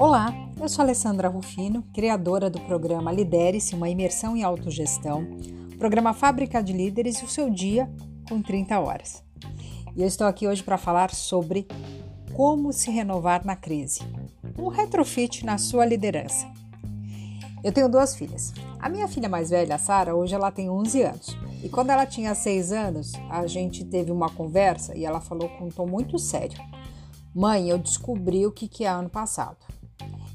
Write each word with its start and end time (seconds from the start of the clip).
Olá, 0.00 0.32
eu 0.58 0.66
sou 0.66 0.82
Alessandra 0.82 1.28
Rufino, 1.28 1.82
criadora 1.92 2.48
do 2.48 2.58
programa 2.62 3.12
Lidere-se, 3.12 3.74
uma 3.74 3.90
imersão 3.90 4.34
em 4.34 4.42
autogestão, 4.42 5.26
programa 5.78 6.14
Fábrica 6.14 6.62
de 6.62 6.72
Líderes 6.72 7.18
e 7.18 7.26
o 7.26 7.28
seu 7.28 7.50
dia 7.50 7.86
com 8.26 8.40
30 8.40 8.80
horas. 8.80 9.22
E 9.94 10.00
eu 10.00 10.08
estou 10.08 10.26
aqui 10.26 10.48
hoje 10.48 10.62
para 10.62 10.78
falar 10.78 11.10
sobre 11.10 11.68
como 12.32 12.72
se 12.72 12.90
renovar 12.90 13.44
na 13.44 13.54
crise. 13.54 14.00
Um 14.58 14.68
retrofit 14.68 15.44
na 15.44 15.58
sua 15.58 15.84
liderança. 15.84 16.50
Eu 17.62 17.70
tenho 17.70 17.86
duas 17.86 18.16
filhas. 18.16 18.54
A 18.78 18.88
minha 18.88 19.06
filha 19.06 19.28
mais 19.28 19.50
velha, 19.50 19.76
Sara, 19.76 20.14
hoje 20.14 20.34
ela 20.34 20.50
tem 20.50 20.70
11 20.70 21.02
anos. 21.02 21.36
E 21.62 21.68
quando 21.68 21.90
ela 21.90 22.06
tinha 22.06 22.34
6 22.34 22.72
anos, 22.72 23.12
a 23.28 23.46
gente 23.46 23.84
teve 23.84 24.10
uma 24.10 24.30
conversa 24.30 24.96
e 24.96 25.04
ela 25.04 25.20
falou 25.20 25.50
com 25.50 25.66
um 25.66 25.68
tom 25.68 25.86
muito 25.86 26.18
sério. 26.18 26.58
Mãe, 27.34 27.68
eu 27.68 27.76
descobri 27.76 28.46
o 28.46 28.50
que 28.50 28.82
é 28.82 28.88
ano 28.88 29.10
passado 29.10 29.58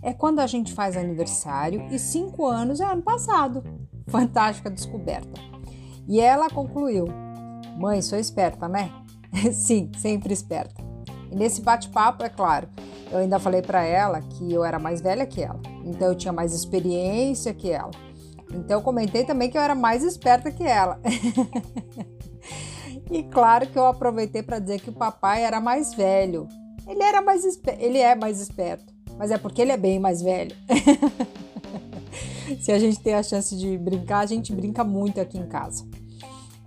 é 0.05 0.13
quando 0.13 0.39
a 0.39 0.45
gente 0.45 0.71
faz 0.71 0.95
aniversário 0.95 1.87
e 1.89 1.97
cinco 1.97 2.45
anos 2.45 2.79
é 2.79 2.85
ano 2.85 3.01
passado. 3.01 3.63
Fantástica 4.07 4.69
descoberta. 4.69 5.41
E 6.07 6.21
ela 6.21 6.47
concluiu: 6.47 7.07
Mãe, 7.75 8.03
sou 8.03 8.19
esperta, 8.19 8.67
né? 8.69 8.91
Sim, 9.51 9.91
sempre 9.97 10.31
esperta. 10.31 10.75
E 11.31 11.35
nesse 11.35 11.59
bate-papo, 11.59 12.23
é 12.23 12.29
claro, 12.29 12.69
eu 13.11 13.17
ainda 13.17 13.39
falei 13.39 13.63
para 13.63 13.83
ela 13.83 14.21
que 14.21 14.53
eu 14.53 14.63
era 14.63 14.77
mais 14.77 15.01
velha 15.01 15.25
que 15.25 15.41
ela, 15.41 15.59
então 15.83 16.09
eu 16.09 16.15
tinha 16.15 16.31
mais 16.31 16.53
experiência 16.53 17.51
que 17.51 17.71
ela. 17.71 17.91
Então 18.53 18.77
eu 18.77 18.83
comentei 18.83 19.25
também 19.25 19.49
que 19.49 19.57
eu 19.57 19.61
era 19.61 19.73
mais 19.73 20.03
esperta 20.03 20.51
que 20.51 20.63
ela. 20.63 21.01
e 23.09 23.23
claro 23.23 23.65
que 23.65 23.77
eu 23.77 23.87
aproveitei 23.87 24.43
para 24.43 24.59
dizer 24.59 24.79
que 24.79 24.91
o 24.91 24.93
papai 24.93 25.43
era 25.43 25.59
mais 25.59 25.95
velho. 25.95 26.47
Ele 26.87 27.01
era 27.01 27.23
mais 27.23 27.43
ele 27.79 27.97
é 27.97 28.13
mais 28.13 28.39
esperto 28.39 28.94
mas 29.17 29.31
é 29.31 29.37
porque 29.37 29.61
ele 29.61 29.71
é 29.71 29.77
bem 29.77 29.99
mais 29.99 30.21
velho. 30.21 30.55
Se 32.61 32.71
a 32.71 32.79
gente 32.79 32.99
tem 32.99 33.13
a 33.13 33.23
chance 33.23 33.55
de 33.55 33.77
brincar, 33.77 34.19
a 34.19 34.25
gente 34.25 34.53
brinca 34.53 34.83
muito 34.83 35.19
aqui 35.19 35.37
em 35.37 35.47
casa. 35.47 35.85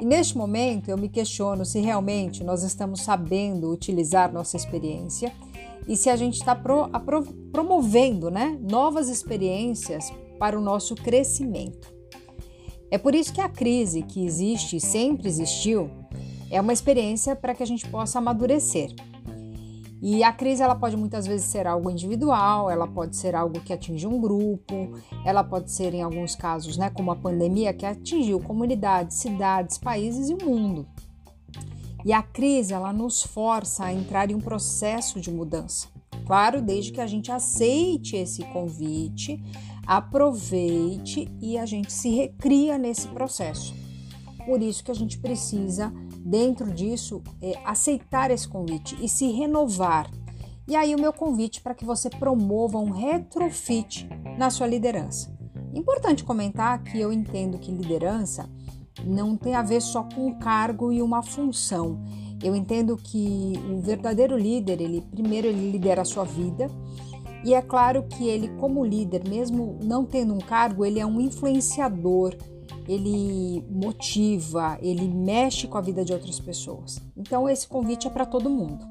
E 0.00 0.04
neste 0.04 0.36
momento 0.36 0.88
eu 0.88 0.96
me 0.96 1.08
questiono 1.08 1.64
se 1.64 1.80
realmente 1.80 2.44
nós 2.44 2.62
estamos 2.62 3.02
sabendo 3.02 3.70
utilizar 3.70 4.32
nossa 4.32 4.56
experiência 4.56 5.32
e 5.88 5.96
se 5.96 6.08
a 6.08 6.16
gente 6.16 6.34
está 6.34 6.54
pro, 6.54 6.88
pro, 7.04 7.24
promovendo 7.50 8.30
né, 8.30 8.56
novas 8.60 9.08
experiências 9.08 10.12
para 10.38 10.56
o 10.56 10.62
nosso 10.62 10.94
crescimento. 10.94 11.92
É 12.90 12.96
por 12.96 13.14
isso 13.14 13.32
que 13.32 13.40
a 13.40 13.48
crise 13.48 14.02
que 14.02 14.24
existe 14.24 14.76
e 14.76 14.80
sempre 14.80 15.28
existiu 15.28 15.90
é 16.50 16.60
uma 16.60 16.72
experiência 16.72 17.34
para 17.34 17.54
que 17.54 17.62
a 17.62 17.66
gente 17.66 17.88
possa 17.88 18.18
amadurecer. 18.18 18.94
E 20.00 20.22
a 20.22 20.32
crise 20.32 20.62
ela 20.62 20.76
pode 20.76 20.96
muitas 20.96 21.26
vezes 21.26 21.46
ser 21.46 21.66
algo 21.66 21.90
individual, 21.90 22.70
ela 22.70 22.86
pode 22.86 23.16
ser 23.16 23.34
algo 23.34 23.60
que 23.60 23.72
atinge 23.72 24.06
um 24.06 24.20
grupo, 24.20 24.92
ela 25.24 25.42
pode 25.42 25.72
ser 25.72 25.92
em 25.92 26.02
alguns 26.02 26.36
casos, 26.36 26.76
né, 26.76 26.88
como 26.90 27.10
a 27.10 27.16
pandemia 27.16 27.72
que 27.72 27.84
atingiu 27.84 28.38
comunidades, 28.38 29.16
cidades, 29.16 29.76
países 29.76 30.30
e 30.30 30.34
o 30.34 30.44
mundo. 30.44 30.86
E 32.04 32.12
a 32.12 32.22
crise 32.22 32.72
ela 32.72 32.92
nos 32.92 33.22
força 33.22 33.86
a 33.86 33.92
entrar 33.92 34.30
em 34.30 34.34
um 34.34 34.40
processo 34.40 35.20
de 35.20 35.30
mudança. 35.30 35.88
Claro, 36.24 36.62
desde 36.62 36.92
que 36.92 37.00
a 37.00 37.06
gente 37.06 37.32
aceite 37.32 38.14
esse 38.14 38.44
convite, 38.44 39.42
aproveite 39.86 41.28
e 41.40 41.58
a 41.58 41.66
gente 41.66 41.92
se 41.92 42.10
recria 42.10 42.78
nesse 42.78 43.08
processo. 43.08 43.74
Por 44.46 44.62
isso 44.62 44.84
que 44.84 44.90
a 44.90 44.94
gente 44.94 45.18
precisa 45.18 45.92
dentro 46.24 46.72
disso, 46.72 47.22
é, 47.40 47.58
aceitar 47.64 48.30
esse 48.30 48.46
convite 48.46 48.96
e 49.00 49.08
se 49.08 49.30
renovar. 49.30 50.10
E 50.66 50.76
aí, 50.76 50.94
o 50.94 51.00
meu 51.00 51.12
convite 51.12 51.62
para 51.62 51.74
que 51.74 51.84
você 51.84 52.10
promova 52.10 52.78
um 52.78 52.90
retrofit 52.90 54.08
na 54.36 54.50
sua 54.50 54.66
liderança. 54.66 55.34
Importante 55.74 56.24
comentar 56.24 56.82
que 56.82 57.00
eu 57.00 57.12
entendo 57.12 57.58
que 57.58 57.72
liderança 57.72 58.48
não 59.04 59.36
tem 59.36 59.54
a 59.54 59.62
ver 59.62 59.80
só 59.80 60.02
com 60.02 60.26
um 60.26 60.38
cargo 60.38 60.92
e 60.92 61.00
uma 61.00 61.22
função. 61.22 62.02
Eu 62.42 62.54
entendo 62.54 62.96
que 62.96 63.54
o 63.70 63.80
verdadeiro 63.80 64.36
líder, 64.36 64.80
ele 64.80 65.00
primeiro 65.00 65.46
ele 65.46 65.70
lidera 65.70 66.02
a 66.02 66.04
sua 66.04 66.24
vida, 66.24 66.70
e 67.44 67.54
é 67.54 67.62
claro 67.62 68.04
que 68.04 68.28
ele 68.28 68.48
como 68.58 68.84
líder, 68.84 69.28
mesmo 69.28 69.78
não 69.82 70.04
tendo 70.04 70.34
um 70.34 70.38
cargo, 70.38 70.84
ele 70.84 71.00
é 71.00 71.06
um 71.06 71.20
influenciador, 71.20 72.36
ele 72.88 73.62
motiva, 73.70 74.78
ele 74.80 75.06
mexe 75.06 75.66
com 75.68 75.76
a 75.76 75.82
vida 75.82 76.04
de 76.04 76.12
outras 76.12 76.40
pessoas. 76.40 76.98
Então, 77.16 77.48
esse 77.48 77.68
convite 77.68 78.06
é 78.06 78.10
para 78.10 78.24
todo 78.24 78.48
mundo. 78.48 78.84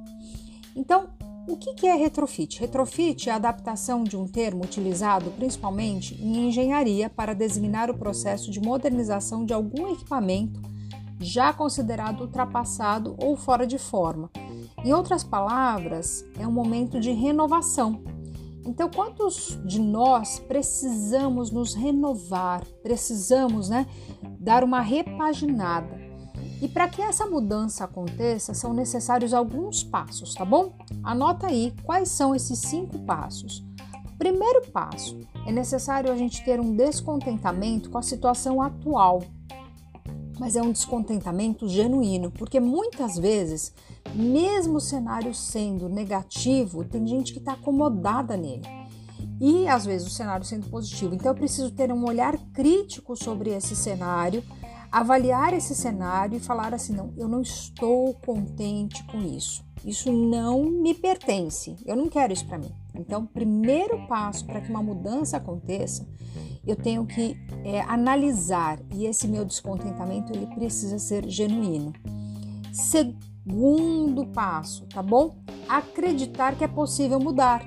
Então, 0.75 1.07
o 1.47 1.57
que 1.57 1.87
é 1.87 1.95
retrofit? 1.95 2.59
Retrofit 2.59 3.29
é 3.29 3.31
a 3.31 3.37
adaptação 3.37 4.03
de 4.03 4.15
um 4.15 4.27
termo 4.27 4.63
utilizado 4.63 5.31
principalmente 5.31 6.13
em 6.21 6.47
engenharia 6.47 7.09
para 7.09 7.33
designar 7.33 7.89
o 7.89 7.97
processo 7.97 8.51
de 8.51 8.59
modernização 8.59 9.45
de 9.45 9.53
algum 9.53 9.91
equipamento 9.91 10.61
já 11.19 11.51
considerado 11.51 12.21
ultrapassado 12.21 13.15
ou 13.17 13.35
fora 13.35 13.65
de 13.65 13.77
forma. 13.77 14.29
Em 14.83 14.93
outras 14.93 15.23
palavras, 15.23 16.23
é 16.39 16.47
um 16.47 16.51
momento 16.51 16.99
de 16.99 17.11
renovação 17.11 18.03
então, 18.67 18.89
quantos 18.89 19.57
de 19.65 19.79
nós 19.79 20.39
precisamos 20.39 21.51
nos 21.51 21.73
renovar, 21.73 22.65
precisamos 22.83 23.69
né, 23.69 23.87
dar 24.39 24.61
uma 24.63 24.81
repaginada? 24.81 25.97
E 26.61 26.67
para 26.67 26.89
que 26.89 27.01
essa 27.01 27.25
mudança 27.25 27.85
aconteça, 27.85 28.53
são 28.53 28.73
necessários 28.73 29.33
alguns 29.33 29.83
passos, 29.83 30.33
tá 30.33 30.43
bom? 30.43 30.73
Anota 31.01 31.47
aí 31.47 31.73
quais 31.83 32.09
são 32.09 32.35
esses 32.35 32.59
cinco 32.59 32.99
passos. 32.99 33.65
Primeiro 34.17 34.69
passo, 34.71 35.17
é 35.45 35.51
necessário 35.51 36.11
a 36.11 36.17
gente 36.17 36.43
ter 36.43 36.59
um 36.59 36.75
descontentamento 36.75 37.89
com 37.89 37.99
a 37.99 38.03
situação 38.03 38.61
atual, 38.61 39.21
mas 40.39 40.55
é 40.55 40.61
um 40.61 40.71
descontentamento 40.71 41.69
genuíno, 41.69 42.31
porque 42.31 42.59
muitas 42.59 43.17
vezes, 43.17 43.73
mesmo 44.17 44.77
o 44.77 44.81
cenário 44.81 45.33
sendo 45.33 45.87
negativo, 45.87 46.83
tem 46.83 47.05
gente 47.05 47.33
que 47.33 47.39
está 47.39 47.53
acomodada 47.53 48.35
nele. 48.35 48.67
E 49.39 49.67
às 49.67 49.85
vezes 49.85 50.07
o 50.07 50.11
cenário 50.11 50.45
sendo 50.45 50.69
positivo. 50.69 51.13
Então 51.13 51.31
eu 51.31 51.35
preciso 51.35 51.71
ter 51.71 51.91
um 51.91 52.05
olhar 52.05 52.37
crítico 52.51 53.15
sobre 53.15 53.51
esse 53.51 53.75
cenário, 53.75 54.43
avaliar 54.91 55.53
esse 55.53 55.75
cenário 55.75 56.37
e 56.37 56.39
falar 56.39 56.73
assim: 56.73 56.93
não, 56.93 57.13
eu 57.15 57.27
não 57.27 57.41
estou 57.41 58.13
contente 58.15 59.03
com 59.05 59.21
isso. 59.21 59.63
Isso 59.85 60.11
não 60.11 60.63
me 60.63 60.93
pertence. 60.93 61.75
Eu 61.85 61.95
não 61.95 62.09
quero 62.09 62.33
isso 62.33 62.47
para 62.47 62.57
mim. 62.57 62.71
Então, 62.95 63.25
primeiro 63.25 64.07
passo 64.07 64.45
para 64.45 64.59
que 64.59 64.69
uma 64.69 64.81
mudança 64.81 65.37
aconteça 65.37 66.05
eu 66.67 66.75
tenho 66.75 67.05
que 67.05 67.37
é, 67.63 67.79
analisar 67.81 68.77
e 68.93 69.05
esse 69.05 69.25
meu 69.25 69.45
descontentamento 69.45 70.33
ele 70.33 70.47
precisa 70.47 70.99
ser 70.99 71.27
genuíno. 71.29 71.93
Segundo 72.73 73.36
passo, 74.37 74.85
tá 74.85 75.01
bom? 75.01 75.35
Acreditar 75.67 76.55
que 76.55 76.63
é 76.63 76.67
possível 76.67 77.19
mudar. 77.19 77.65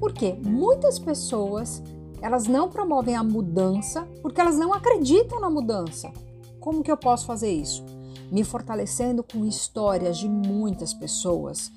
Porque 0.00 0.32
muitas 0.32 0.98
pessoas 0.98 1.82
elas 2.20 2.46
não 2.46 2.68
promovem 2.68 3.14
a 3.14 3.22
mudança 3.22 4.08
porque 4.22 4.40
elas 4.40 4.58
não 4.58 4.72
acreditam 4.74 5.40
na 5.40 5.48
mudança. 5.48 6.12
Como 6.60 6.82
que 6.82 6.90
eu 6.90 6.96
posso 6.96 7.26
fazer 7.26 7.50
isso? 7.50 7.84
Me 8.30 8.44
fortalecendo 8.44 9.22
com 9.22 9.44
histórias 9.44 10.18
de 10.18 10.28
muitas 10.28 10.92
pessoas 10.92 11.70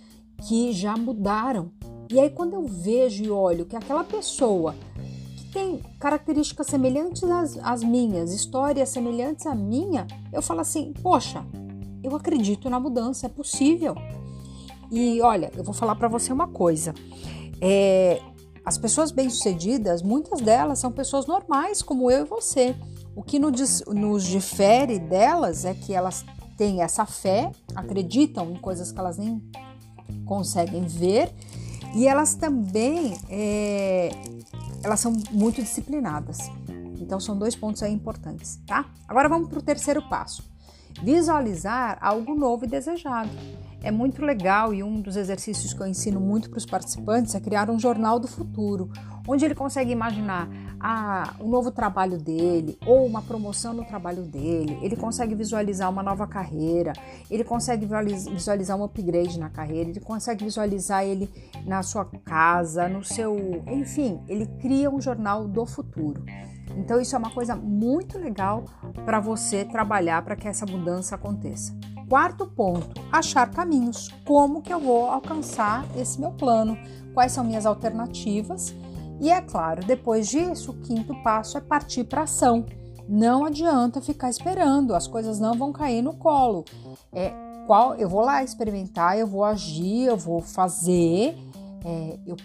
que 0.48 0.74
já 0.74 0.98
mudaram. 0.98 1.72
E 2.12 2.20
aí 2.20 2.30
quando 2.30 2.54
eu 2.54 2.66
vejo 2.66 3.24
e 3.24 3.30
olho 3.30 3.66
que 3.66 3.76
aquela 3.76 4.04
pessoa 4.04 4.76
tem 5.54 5.82
características 6.00 6.68
semelhantes 6.68 7.24
às, 7.24 7.58
às 7.58 7.84
minhas, 7.84 8.34
histórias 8.34 8.90
semelhantes 8.90 9.46
à 9.46 9.54
minha, 9.54 10.08
eu 10.34 10.42
falo 10.42 10.62
assim: 10.62 10.94
poxa, 11.02 11.46
eu 12.12 12.18
acredito 12.18 12.70
na 12.70 12.80
mudança, 12.80 13.26
é 13.26 13.30
possível. 13.30 13.96
E 14.92 15.22
olha, 15.22 15.52
eu 15.56 15.64
vou 15.64 15.74
falar 15.74 15.96
para 15.96 16.08
você 16.08 16.32
uma 16.32 16.48
coisa: 16.48 16.94
é, 17.60 18.22
as 18.66 18.78
pessoas 18.78 19.12
bem-sucedidas, 19.12 20.02
muitas 20.02 20.42
delas 20.42 20.80
são 20.80 20.92
pessoas 20.92 21.26
normais, 21.26 21.82
como 21.82 22.12
eu 22.12 22.26
e 22.26 22.28
você. 22.28 22.76
O 23.16 23.24
que 23.24 23.40
nos, 23.40 23.84
nos 23.88 24.24
difere 24.26 25.00
delas 25.00 25.66
é 25.66 25.74
que 25.74 25.94
elas 25.94 26.24
têm 26.58 26.82
essa 26.82 27.06
fé, 27.06 27.52
acreditam 27.76 28.52
em 28.52 28.56
coisas 28.56 28.92
que 28.92 29.00
elas 29.00 29.18
nem 29.18 29.42
conseguem 30.26 30.84
ver 30.84 31.34
e 31.94 32.08
elas 32.08 32.36
também 32.36 33.18
é, 33.30 34.12
elas 34.84 35.00
são 35.00 35.14
muito 35.32 35.62
disciplinadas. 35.62 36.38
Então 37.00 37.20
são 37.20 37.38
dois 37.38 37.56
pontos 37.56 37.82
aí 37.84 37.92
importantes, 37.92 38.60
tá? 38.66 38.86
Agora 39.08 39.28
vamos 39.28 39.50
para 39.50 39.60
o 39.60 39.62
terceiro 39.62 40.02
passo. 40.08 40.51
Visualizar 41.04 41.98
algo 42.02 42.36
novo 42.36 42.66
e 42.66 42.68
desejado. 42.68 43.30
é 43.84 43.90
muito 43.90 44.24
legal 44.24 44.74
e 44.74 44.84
um 44.84 45.02
dos 45.02 45.16
exercícios 45.16 45.74
que 45.74 45.82
eu 45.82 45.88
ensino 45.88 46.20
muito 46.20 46.50
para 46.52 46.60
os 46.60 46.66
participantes 46.68 47.34
é 47.34 47.40
criar 47.40 47.68
um 47.68 47.80
jornal 47.80 48.20
do 48.20 48.28
futuro, 48.28 48.92
onde 49.28 49.44
ele 49.44 49.56
consegue 49.56 49.92
imaginar 49.92 50.48
ah, 50.80 51.34
o 51.40 51.48
novo 51.48 51.72
trabalho 51.72 52.18
dele 52.18 52.78
ou 52.86 53.06
uma 53.06 53.24
promoção 53.24 53.74
no 53.74 53.84
trabalho 53.84 54.22
dele, 54.24 54.78
ele 54.82 54.96
consegue 54.96 55.34
visualizar 55.34 55.90
uma 55.90 56.04
nova 56.04 56.28
carreira, 56.28 56.94
ele 57.30 57.44
consegue 57.44 57.88
visualizar 57.88 58.78
um 58.78 58.84
upgrade 58.84 59.40
na 59.40 59.50
carreira, 59.50 59.90
ele 59.90 60.00
consegue 60.00 60.44
visualizar 60.44 61.04
ele 61.04 61.28
na 61.66 61.82
sua 61.82 62.06
casa, 62.06 62.88
no 62.88 63.04
seu. 63.04 63.64
Enfim, 63.68 64.22
ele 64.28 64.46
cria 64.60 64.90
um 64.90 65.02
jornal 65.02 65.48
do 65.48 65.66
futuro. 65.66 66.24
Então, 66.78 67.00
isso 67.00 67.16
é 67.16 67.20
uma 67.20 67.32
coisa 67.32 67.56
muito 67.56 68.18
legal 68.18 68.66
para 69.06 69.20
você 69.20 69.66
trabalhar 69.66 70.24
para 70.24 70.36
que 70.36 70.48
essa 70.48 70.66
mudança 70.66 71.16
aconteça. 71.16 71.76
Quarto 72.10 72.46
ponto, 72.46 72.90
achar 73.12 73.50
caminhos. 73.50 74.10
Como 74.26 74.62
que 74.62 74.74
eu 74.74 74.80
vou 74.80 75.10
alcançar 75.10 75.86
esse 75.96 76.20
meu 76.20 76.32
plano? 76.32 76.78
Quais 77.14 77.32
são 77.32 77.44
minhas 77.44 77.66
alternativas? 77.66 78.76
E 79.20 79.30
é 79.30 79.40
claro, 79.40 79.86
depois 79.86 80.28
disso, 80.28 80.72
o 80.72 80.82
quinto 80.82 81.16
passo 81.24 81.58
é 81.58 81.62
partir 81.62 82.04
para 82.04 82.24
ação. 82.24 82.66
Não 83.08 83.46
adianta 83.46 84.02
ficar 84.02 84.30
esperando, 84.30 84.96
as 84.96 85.08
coisas 85.08 85.40
não 85.40 85.54
vão 85.54 85.72
cair 85.72 86.02
no 86.02 86.14
colo. 86.14 86.66
É 87.14 87.34
qual 87.68 87.96
eu 87.96 88.10
vou 88.10 88.22
lá 88.22 88.44
experimentar, 88.44 89.18
eu 89.18 89.28
vou 89.28 89.46
agir, 89.46 90.06
eu 90.06 90.18
vou 90.18 90.42
fazer, 90.42 91.38
é, 91.86 92.20
eu, 92.26 92.36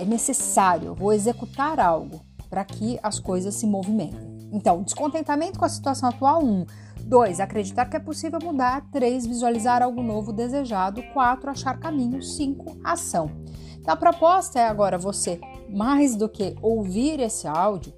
é 0.00 0.04
necessário, 0.04 0.88
eu 0.88 0.94
vou 0.94 1.12
executar 1.12 1.78
algo 1.78 2.27
para 2.48 2.64
que 2.64 2.98
as 3.02 3.18
coisas 3.18 3.54
se 3.54 3.66
movimentem. 3.66 4.38
Então, 4.52 4.82
descontentamento 4.82 5.58
com 5.58 5.64
a 5.64 5.68
situação 5.68 6.08
atual, 6.08 6.44
um. 6.44 6.64
2. 7.04 7.40
Acreditar 7.40 7.86
que 7.86 7.96
é 7.96 8.00
possível 8.00 8.38
mudar. 8.42 8.86
3. 8.90 9.26
Visualizar 9.26 9.82
algo 9.82 10.02
novo 10.02 10.32
desejado. 10.32 11.02
4. 11.12 11.50
Achar 11.50 11.78
caminhos. 11.78 12.36
5. 12.36 12.78
Ação. 12.84 13.30
Então, 13.78 13.94
a 13.94 13.96
proposta 13.96 14.58
é 14.58 14.66
agora 14.66 14.98
você, 14.98 15.40
mais 15.70 16.16
do 16.16 16.28
que 16.28 16.54
ouvir 16.60 17.20
esse 17.20 17.46
áudio, 17.46 17.92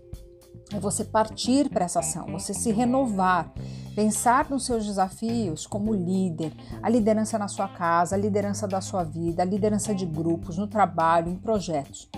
é 0.73 0.79
você 0.79 1.05
partir 1.05 1.69
para 1.69 1.85
essa 1.85 1.99
ação, 1.99 2.27
você 2.27 2.55
se 2.55 2.71
renovar, 2.71 3.53
pensar 4.01 4.49
nos 4.49 4.65
seus 4.65 4.87
desafios 4.87 5.67
como 5.67 5.93
líder, 5.93 6.55
a 6.83 6.89
liderança 6.89 7.39
na 7.39 7.49
sua 7.49 7.69
casa, 7.69 8.17
a 8.17 8.19
liderança 8.19 8.67
da 8.67 8.81
sua 8.81 9.05
vida, 9.05 9.43
a 9.43 9.45
liderança 9.45 9.95
de 9.95 10.07
grupos, 10.07 10.57
no 10.57 10.67
trabalho, 10.67 11.29
em 11.29 11.37
projetos. 11.37 12.09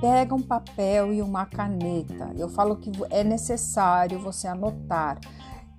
Pega 0.00 0.34
um 0.34 0.42
papel 0.42 1.14
e 1.14 1.22
uma 1.22 1.46
caneta. 1.46 2.32
Eu 2.36 2.48
falo 2.48 2.74
que 2.74 2.90
é 3.08 3.22
necessário 3.22 4.18
você 4.18 4.48
anotar 4.48 5.20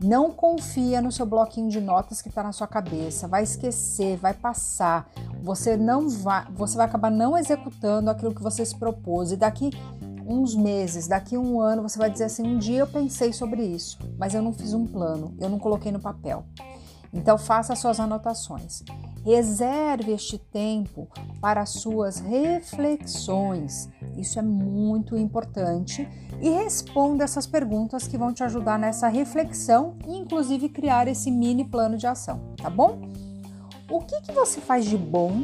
não 0.01 0.31
confia 0.31 1.01
no 1.01 1.11
seu 1.11 1.25
bloquinho 1.25 1.69
de 1.69 1.81
notas 1.81 2.21
que 2.21 2.29
está 2.29 2.41
na 2.41 2.53
sua 2.53 2.67
cabeça, 2.67 3.27
vai 3.27 3.44
esquecer, 3.44 4.15
vai 4.15 4.33
passar. 4.33 5.09
Você 5.44 5.75
não 5.75 6.07
vai, 6.07 6.45
você 6.51 6.77
vai 6.77 6.85
acabar 6.85 7.11
não 7.11 7.38
executando 7.38 8.09
aquilo 8.09 8.33
que 8.33 8.41
você 8.41 8.65
se 8.65 8.77
propôs 8.77 9.33
e 9.33 9.35
daqui 9.35 9.71
uns 10.29 10.53
meses, 10.55 11.07
daqui 11.07 11.35
um 11.35 11.59
ano 11.59 11.81
você 11.81 11.97
vai 11.97 12.09
dizer 12.09 12.25
assim: 12.25 12.43
um 12.43 12.59
dia 12.59 12.79
eu 12.79 12.87
pensei 12.87 13.33
sobre 13.33 13.63
isso, 13.63 13.97
mas 14.17 14.35
eu 14.35 14.41
não 14.41 14.53
fiz 14.53 14.73
um 14.73 14.85
plano, 14.85 15.35
eu 15.39 15.49
não 15.49 15.57
coloquei 15.57 15.91
no 15.91 15.99
papel. 15.99 16.45
Então 17.11 17.39
faça 17.39 17.75
suas 17.75 17.99
anotações. 17.99 18.83
Reserve 19.25 20.11
este 20.11 20.37
tempo 20.37 21.07
para 21.41 21.65
suas 21.65 22.19
reflexões. 22.19 23.89
Isso 24.15 24.37
é 24.37 24.43
muito 24.43 25.17
importante 25.17 26.07
e 26.39 26.49
responda 26.49 27.23
essas 27.23 27.47
perguntas 27.47 28.07
que 28.07 28.17
vão 28.17 28.31
te 28.31 28.43
ajudar 28.43 28.77
nessa 28.77 29.07
reflexão 29.07 29.97
e 30.07 30.15
inclusive 30.15 30.69
criar 30.69 31.07
esse 31.07 31.31
mini 31.31 31.65
plano 31.65 31.97
de 31.97 32.05
ação, 32.05 32.53
tá 32.55 32.69
bom? 32.69 33.01
O 33.89 34.01
que, 34.01 34.21
que 34.21 34.31
você 34.31 34.61
faz 34.61 34.85
de 34.85 34.97
bom 34.97 35.43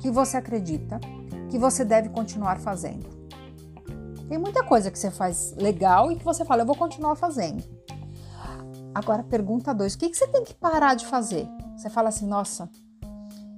que 0.00 0.10
você 0.10 0.38
acredita 0.38 0.98
que 1.50 1.58
você 1.58 1.84
deve 1.84 2.08
continuar 2.08 2.58
fazendo? 2.58 3.25
Tem 4.28 4.38
muita 4.38 4.64
coisa 4.64 4.90
que 4.90 4.98
você 4.98 5.10
faz 5.10 5.54
legal 5.56 6.10
e 6.10 6.16
que 6.16 6.24
você 6.24 6.44
fala, 6.44 6.62
eu 6.62 6.66
vou 6.66 6.76
continuar 6.76 7.14
fazendo. 7.16 7.62
Agora, 8.94 9.22
pergunta 9.22 9.74
dois: 9.74 9.94
o 9.94 9.98
que, 9.98 10.08
que 10.08 10.16
você 10.16 10.26
tem 10.26 10.42
que 10.42 10.54
parar 10.54 10.94
de 10.94 11.06
fazer? 11.06 11.46
Você 11.76 11.90
fala 11.90 12.08
assim, 12.08 12.26
nossa, 12.26 12.68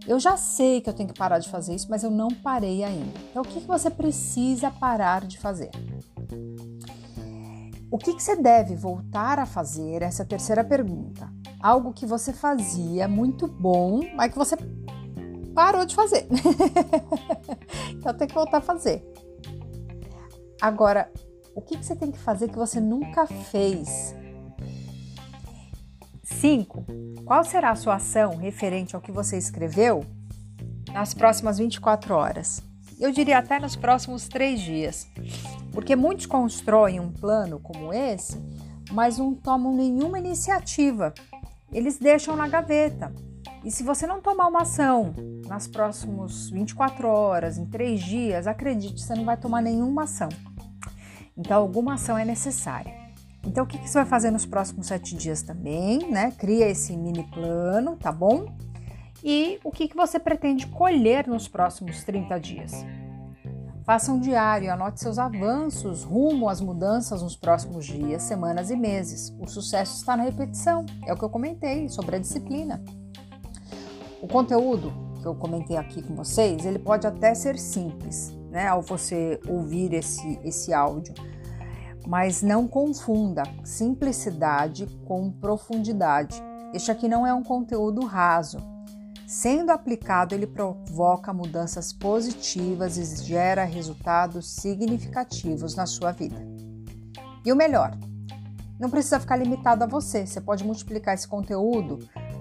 eu 0.07 0.19
já 0.19 0.37
sei 0.37 0.81
que 0.81 0.89
eu 0.91 0.95
tenho 0.95 1.09
que 1.09 1.19
parar 1.19 1.39
de 1.39 1.49
fazer 1.49 1.75
isso, 1.75 1.87
mas 1.89 2.03
eu 2.03 2.11
não 2.11 2.29
parei 2.29 2.83
ainda. 2.83 3.13
Então, 3.31 3.43
o 3.43 3.47
que, 3.47 3.61
que 3.61 3.67
você 3.67 3.91
precisa 3.91 4.71
parar 4.71 5.27
de 5.27 5.39
fazer? 5.39 5.71
O 7.91 7.97
que, 7.97 8.15
que 8.15 8.23
você 8.23 8.37
deve 8.37 8.75
voltar 8.75 9.39
a 9.39 9.47
fazer? 9.47 10.03
Essa 10.03 10.23
é 10.23 10.25
a 10.25 10.29
terceira 10.29 10.65
pergunta. 10.65 11.33
Algo 11.61 11.93
que 11.93 12.05
você 12.05 12.33
fazia 12.33 13.09
muito 13.09 13.47
bom, 13.47 14.01
mas 14.15 14.33
que 14.33 14.39
você 14.39 14.57
parou 15.55 15.87
de 15.87 15.95
fazer. 15.95 16.27
então 17.95 18.15
tem 18.15 18.29
que 18.29 18.35
voltar 18.35 18.59
a 18.59 18.63
fazer. 18.63 19.05
Agora, 20.61 21.11
o 21.55 21.61
que, 21.61 21.77
que 21.77 21.85
você 21.85 21.95
tem 21.95 22.11
que 22.11 22.19
fazer 22.19 22.49
que 22.49 22.57
você 22.57 22.81
nunca 22.81 23.27
fez? 23.27 24.15
5. 26.23 26.85
Qual 27.25 27.45
será 27.45 27.71
a 27.71 27.77
sua 27.77 27.97
ação 27.97 28.37
referente 28.37 28.95
ao 28.95 29.03
que 29.03 29.13
você 29.13 29.37
escreveu 29.37 30.05
nas 30.93 31.15
próximas 31.15 31.59
24 31.59 32.15
horas? 32.15 32.63
Eu 32.99 33.13
diria 33.13 33.39
até 33.39 33.59
nos 33.61 33.77
próximos 33.77 34.27
três 34.27 34.61
dias, 34.61 35.09
porque 35.73 35.95
muitos 35.95 36.27
constroem 36.27 36.99
um 36.99 37.13
plano 37.13 37.61
como 37.61 37.93
esse, 37.93 38.37
mas 38.91 39.19
não 39.19 39.35
tomam 39.35 39.75
nenhuma 39.75 40.19
iniciativa. 40.19 41.15
Eles 41.73 41.99
deixam 41.99 42.35
na 42.35 42.49
gaveta. 42.49 43.13
E 43.65 43.71
se 43.71 43.83
você 43.83 44.07
não 44.07 44.21
tomar 44.21 44.47
uma 44.47 44.63
ação 44.63 45.15
nas 45.47 45.67
próximas 45.67 46.51
24 46.51 47.09
horas, 47.09 47.59
em 47.59 47.67
três 47.67 48.01
dias, 48.01 48.47
acredite, 48.47 49.03
você 49.03 49.15
não 49.15 49.25
vai 49.25 49.37
tomar 49.37 49.61
nenhuma 49.61 50.05
ação. 50.05 50.29
Então, 51.39 51.57
alguma 51.63 51.95
ação 51.95 52.19
é 52.19 52.25
necessária. 52.25 52.93
Então, 53.47 53.65
o 53.65 53.67
que, 53.67 53.79
você 53.79 53.99
vai 53.99 54.05
fazer 54.05 54.31
nos 54.31 54.45
próximos 54.45 54.89
sete 54.89 55.15
dias 55.15 55.43
também, 55.43 56.11
né? 56.11 56.33
Cria 56.33 56.69
esse 56.69 56.97
mini 56.97 57.23
plano, 57.31 57.97
tá 57.97 58.11
bom? 58.11 58.53
E 59.23 59.59
o 59.65 59.71
que, 59.71 59.89
que 59.89 59.97
você 59.97 60.19
pretende 60.19 60.67
colher 60.67 61.27
nos 61.27 61.49
próximos 61.49 62.03
30 62.05 62.39
dias? 62.39 62.73
Faça 63.85 64.13
um 64.13 64.21
diário, 64.21 64.71
anote 64.71 65.01
seus 65.01 65.19
avanços 65.19 66.05
rumo 66.05 66.49
às 66.49 66.61
mudanças 66.61 67.23
nos 67.23 67.37
próximos 67.37 67.87
dias, 67.87 68.23
semanas 68.23 68.71
e 68.71 68.77
meses. 68.77 69.35
O 69.41 69.47
sucesso 69.47 69.97
está 69.97 70.17
na 70.17 70.25
repetição, 70.25 70.85
é 71.07 71.13
o 71.13 71.17
que 71.17 71.25
eu 71.25 71.31
comentei 71.31 71.89
sobre 71.89 72.17
a 72.17 72.19
disciplina. 72.19 72.83
O 74.21 74.29
conteúdo 74.29 74.93
que 75.23 75.27
eu 75.27 75.35
comentei 75.35 75.77
aqui 75.77 76.03
com 76.03 76.15
vocês, 76.15 76.67
ele 76.67 76.79
pode 76.79 77.07
até 77.07 77.35
ser 77.35 77.59
simples, 77.59 78.37
né, 78.51 78.67
ao 78.67 78.83
você 78.83 79.41
ouvir 79.47 79.93
esse, 79.93 80.39
esse 80.45 80.73
áudio 80.73 81.15
mas 82.09 82.41
não 82.41 82.67
confunda 82.67 83.43
simplicidade 83.63 84.87
com 85.05 85.31
profundidade. 85.31 86.43
Este 86.73 86.91
aqui 86.91 87.07
não 87.07 87.27
é 87.27 87.35
um 87.35 87.43
conteúdo 87.43 88.03
raso. 88.07 88.57
Sendo 89.27 89.71
aplicado, 89.71 90.35
ele 90.35 90.47
provoca 90.47 91.35
mudanças 91.35 91.93
positivas 91.93 92.97
e 92.97 93.27
gera 93.27 93.63
resultados 93.65 94.49
significativos 94.55 95.75
na 95.75 95.85
sua 95.85 96.13
vida. 96.13 96.43
E 97.45 97.53
o 97.53 97.57
melhor, 97.57 97.95
não 98.81 98.89
precisa 98.89 99.21
ficar 99.21 99.37
limitado 99.37 99.85
a 99.85 99.87
você. 99.87 100.27
Você 100.27 100.41
pode 100.41 100.65
multiplicar 100.65 101.13
esse 101.13 101.29
conteúdo 101.29 101.99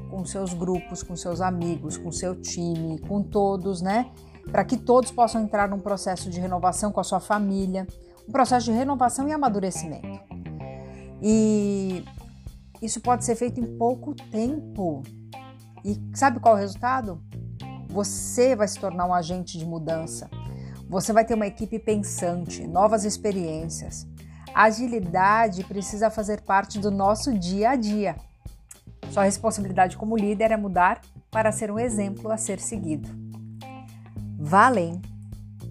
com 0.10 0.24
seus 0.24 0.54
grupos, 0.54 1.04
com 1.04 1.14
seus 1.18 1.42
amigos, 1.42 1.98
com 1.98 2.10
seu 2.10 2.40
time, 2.40 3.00
com 3.00 3.22
todos, 3.22 3.82
né? 3.82 4.10
Para 4.52 4.64
que 4.64 4.78
todos 4.78 5.12
possam 5.12 5.42
entrar 5.42 5.68
num 5.70 5.80
processo 5.80 6.30
de 6.30 6.40
renovação 6.40 6.92
com 6.92 7.00
a 7.00 7.04
sua 7.04 7.20
família 7.20 7.88
um 8.28 8.32
processo 8.32 8.66
de 8.66 8.72
renovação 8.72 9.28
e 9.28 9.32
amadurecimento. 9.32 10.20
E 11.22 12.04
isso 12.82 13.00
pode 13.02 13.26
ser 13.26 13.36
feito 13.36 13.60
em 13.60 13.78
pouco 13.78 14.14
tempo. 14.14 15.02
E 15.84 16.00
sabe 16.14 16.40
qual 16.40 16.56
é 16.56 16.58
o 16.58 16.62
resultado? 16.62 17.22
Você 17.88 18.56
vai 18.56 18.68
se 18.68 18.80
tornar 18.80 19.06
um 19.06 19.14
agente 19.14 19.58
de 19.58 19.66
mudança. 19.66 20.30
Você 20.90 21.12
vai 21.12 21.26
ter 21.26 21.34
uma 21.34 21.48
equipe 21.48 21.80
pensante, 21.80 22.68
novas 22.68 23.06
experiências. 23.06 24.08
A 24.54 24.64
agilidade 24.64 25.64
precisa 25.64 26.10
fazer 26.10 26.42
parte 26.42 26.80
do 26.80 26.92
nosso 26.92 27.34
dia 27.38 27.72
a 27.72 27.76
dia. 27.76 28.16
Sua 29.12 29.24
responsabilidade 29.24 29.98
como 29.98 30.18
líder 30.18 30.52
é 30.52 30.58
mudar 30.58 31.02
para 31.32 31.52
ser 31.52 31.72
um 31.72 31.80
exemplo 31.80 32.32
a 32.32 32.38
ser 32.38 32.60
seguido. 32.60 33.27
Valem, 34.48 35.02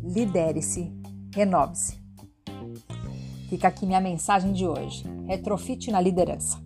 lidere-se, 0.05 0.93
renove-se. 1.35 1.99
Fica 3.49 3.69
aqui 3.69 3.87
minha 3.87 4.03
mensagem 4.03 4.53
de 4.53 4.67
hoje. 4.67 5.03
Retrofite 5.27 5.91
na 5.91 5.99
liderança. 5.99 6.63